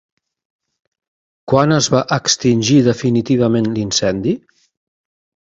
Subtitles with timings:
[1.53, 4.35] Quan es va extingir definitivament l'incendi?